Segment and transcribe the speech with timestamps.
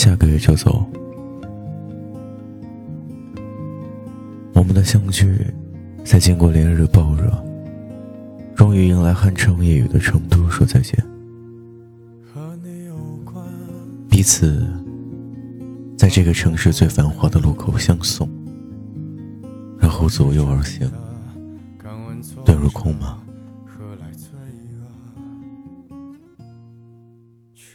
[0.00, 0.82] 下个月就走。
[4.54, 5.46] 我们的相聚，
[6.02, 7.30] 在经过连日暴热，
[8.56, 10.98] 终于迎来酣畅夜雨的成都说再见。
[14.08, 14.66] 彼此
[15.98, 18.26] 在这个城市最繁华的路口相送，
[19.78, 20.90] 然后左右而行，
[22.46, 23.16] 遁入空茫。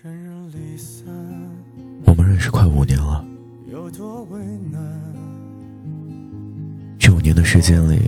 [0.03, 1.24] 我们
[2.35, 3.23] 认识快五年了，
[6.99, 8.01] 这五年的时间里，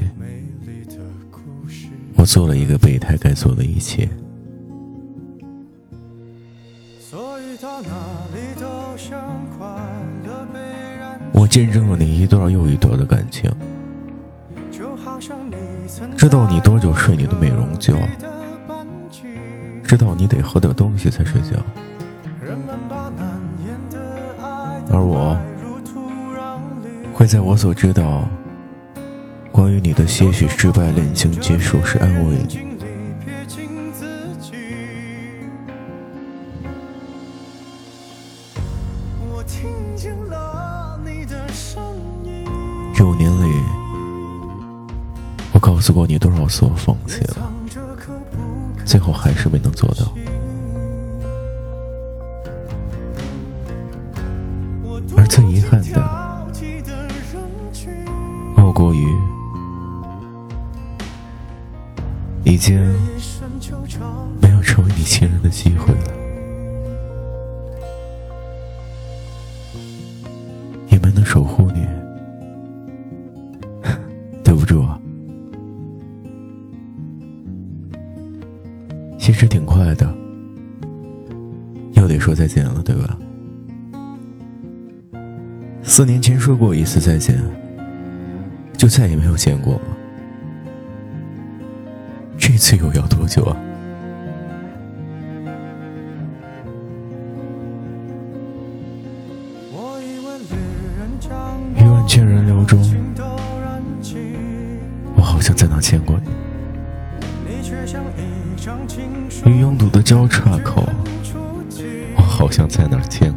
[2.18, 4.10] 我做了一个备胎该做的一切。
[11.32, 13.50] 我见证了你一段又一段的感情，
[16.18, 17.94] 知道你多久睡你的美容觉，
[19.86, 21.52] 知道你得喝点东西才睡觉。
[24.90, 25.38] 而我
[27.14, 28.28] 会在我所知道
[29.52, 32.66] 关于你的些许失败恋情结束时安慰你。
[42.96, 43.64] 这五年里，
[45.52, 47.52] 我告诉过你多少次我放弃了，
[48.86, 50.14] 最后还是没能做到。
[55.16, 56.02] 而最遗憾的，
[58.56, 59.08] 莫过于
[62.44, 62.78] 已经
[64.42, 66.12] 没有成为你亲人的机会了，
[70.90, 71.86] 也没能守护你，
[74.44, 75.00] 对不住啊。
[79.18, 80.14] 其实挺快的，
[81.94, 83.18] 又得说再见了，对吧？
[85.90, 87.42] 四年前说过一次再见，
[88.78, 89.82] 就再也没有见过了。
[92.38, 93.56] 这次又要多久啊？
[101.78, 102.78] 一万千人流中，
[105.16, 106.30] 我好像在哪见过你。
[109.50, 110.84] 于拥堵的交叉口，
[112.18, 113.34] 我好像在哪见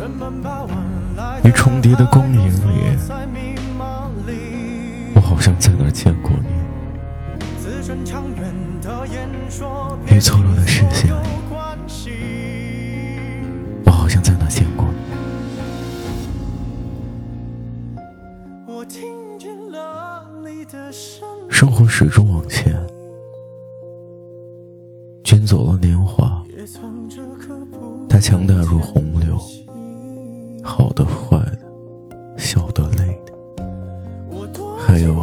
[0.00, 0.30] 过。
[1.44, 2.96] 于重叠的光影里，
[5.14, 6.48] 我好像在哪儿见过你；
[10.14, 11.14] 于错落的视线里，
[13.84, 14.90] 我好像在哪儿见过你。
[21.48, 22.74] 生活始终往前，
[25.22, 26.42] 卷走了年华，
[28.08, 29.38] 它强大如洪流。
[30.62, 31.58] 好的，坏的，
[32.36, 33.32] 笑的，累的，
[34.78, 35.14] 还有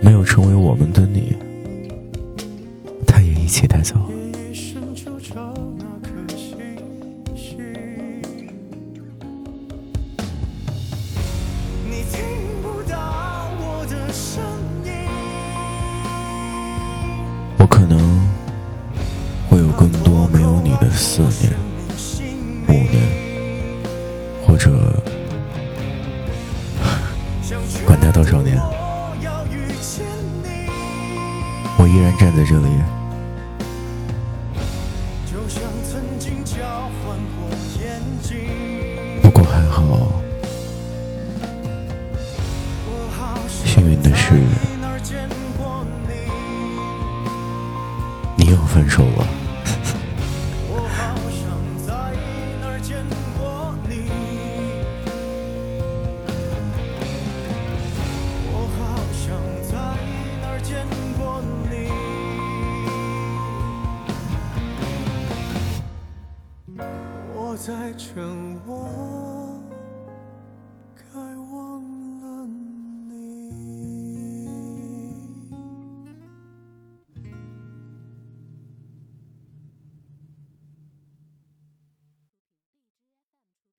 [0.00, 1.36] 没有成为我们的你，
[3.06, 3.96] 他也一起带走。
[17.60, 17.98] 我可能
[19.48, 21.67] 会有更多没有你的思念。
[22.68, 23.02] 五年，
[24.46, 24.70] 或者
[27.86, 28.60] 管他多少年，
[31.78, 32.68] 我依然站在这里。
[39.22, 39.82] 不过还好，
[43.64, 44.34] 幸运的是，
[48.36, 49.47] 你又分手了。
[67.34, 68.22] 我在劝
[68.66, 69.37] 我